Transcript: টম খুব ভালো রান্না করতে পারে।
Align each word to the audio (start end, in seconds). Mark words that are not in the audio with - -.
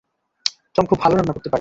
টম 0.75 0.85
খুব 0.85 0.99
ভালো 1.01 1.13
রান্না 1.15 1.33
করতে 1.33 1.39
পারে। 1.39 1.49